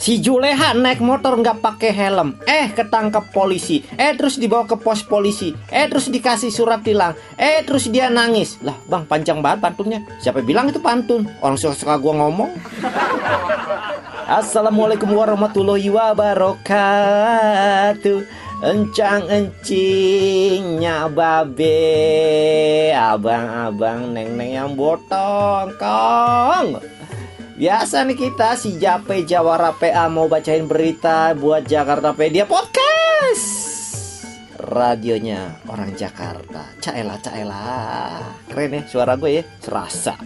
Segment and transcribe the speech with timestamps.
[0.00, 5.04] Si Juleha naik motor nggak pakai helm, eh ketangkep polisi, eh terus dibawa ke pos
[5.04, 8.56] polisi, eh terus dikasih surat tilang, eh terus dia nangis.
[8.64, 10.00] Lah bang panjang banget pantunnya.
[10.24, 11.28] Siapa bilang itu pantun?
[11.44, 12.48] Orang suka-suka gua ngomong.
[14.40, 16.62] Assalamualaikum warahmatullahi wabarakatuh
[18.62, 26.99] Encang encingnya babe Abang-abang neng-neng yang botong kong
[27.60, 33.44] Biasa nih kita si Jape Jawara PA mau bacain berita buat Jakarta Pedia Podcast.
[34.56, 36.72] Radionya orang Jakarta.
[36.80, 37.60] Caela caela
[38.48, 40.16] Keren ya suara gue ya Serasa.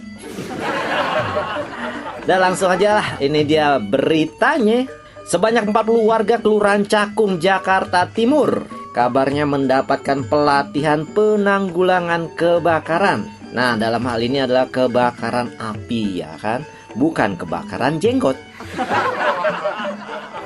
[2.23, 4.87] Dan langsung aja lah, ini dia beritanya.
[5.27, 8.63] Sebanyak 40 warga Kelurahan Cakung, Jakarta Timur.
[8.95, 13.27] Kabarnya mendapatkan pelatihan penanggulangan kebakaran.
[13.51, 16.63] Nah, dalam hal ini adalah kebakaran api ya kan,
[16.95, 18.39] bukan kebakaran jenggot.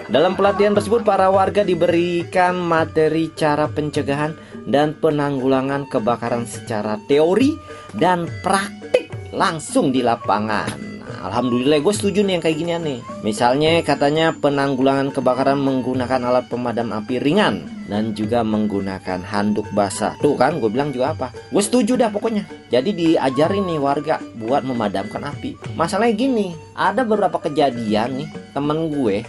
[0.09, 4.33] Dalam pelatihan tersebut para warga diberikan materi cara pencegahan
[4.65, 7.53] dan penanggulangan kebakaran secara teori
[7.93, 10.88] dan praktik langsung di lapangan.
[11.19, 12.99] Alhamdulillah gue setuju nih yang kayak gini nih.
[13.27, 20.15] Misalnya katanya penanggulangan kebakaran menggunakan alat pemadam api ringan Dan juga menggunakan handuk basah.
[20.23, 21.27] Tuh kan gue bilang juga apa?
[21.51, 22.47] Gue setuju dah pokoknya.
[22.71, 25.75] Jadi diajarin nih warga buat memadamkan api.
[25.75, 29.25] Masalahnya gini Ada beberapa kejadian nih temen gue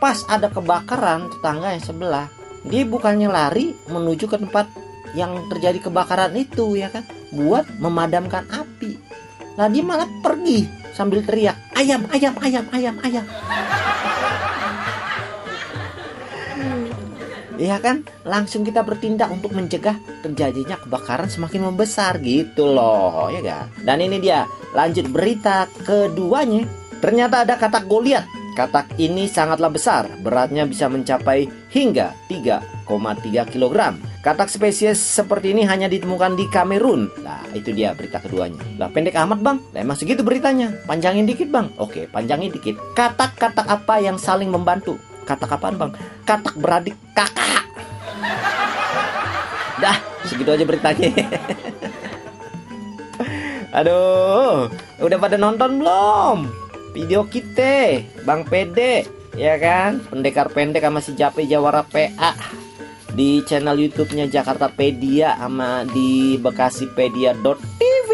[0.00, 2.26] Pas ada kebakaran tetangga yang sebelah
[2.64, 4.70] Dia bukannya lari menuju ke tempat
[5.14, 7.04] yang terjadi kebakaran itu ya kan?
[7.30, 8.98] Buat memadamkan api.
[9.54, 13.26] Nah dia malah pergi sambil teriak ayam ayam ayam ayam ayam.
[17.54, 19.94] Iya kan, langsung kita bertindak untuk mencegah
[20.26, 23.64] terjadinya kebakaran semakin membesar gitu loh, ya kan?
[23.86, 24.42] Dan ini dia,
[24.74, 26.66] lanjut berita keduanya.
[26.98, 28.26] Ternyata ada katak Goliat.
[28.54, 32.86] Katak ini sangatlah besar, beratnya bisa mencapai hingga 3,3
[33.50, 33.98] kg.
[34.22, 37.10] Katak spesies seperti ini hanya ditemukan di Kamerun.
[37.26, 38.62] Nah, itu dia berita keduanya.
[38.78, 39.58] Lah, pendek amat, Bang.
[39.74, 40.70] Lah, emang segitu beritanya.
[40.86, 41.74] Panjangin dikit, Bang.
[41.82, 42.78] Oke, panjangin dikit.
[42.94, 45.02] Katak-katak apa yang saling membantu?
[45.26, 45.90] Katak apaan, Bang?
[46.22, 47.66] Katak beradik kakak.
[49.82, 49.98] Dah,
[50.30, 51.10] segitu aja beritanya.
[53.82, 54.70] Aduh,
[55.02, 56.63] udah pada nonton belum?
[56.94, 59.02] Video kita, Bang Pede,
[59.34, 59.98] ya kan?
[60.06, 62.38] Pendekar pendek sama si Jape Jawara PA
[63.18, 68.10] di channel YouTube-nya Jakarta Pedia sama di bekasipedia.tv.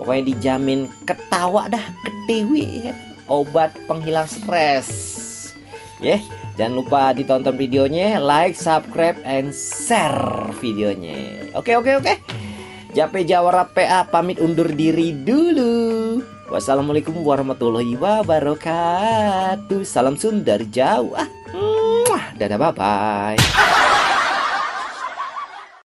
[0.00, 2.96] Pokoknya dijamin ketawa dah ketiwi ya.
[3.28, 4.88] Obat penghilang stres.
[6.00, 6.20] Ya, yeah.
[6.56, 11.52] jangan lupa ditonton videonya, like, subscribe, and share videonya.
[11.52, 12.14] Oke, oke, oke.
[12.96, 15.91] Jape Jawara PA pamit undur diri dulu.
[16.52, 19.88] Wassalamualaikum warahmatullahi wabarakatuh.
[19.88, 21.16] Salam Sun dari jauh.
[21.16, 23.80] Ah, dadah bye bye.